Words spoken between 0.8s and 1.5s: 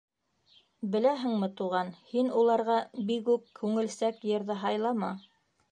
Беләһеңме,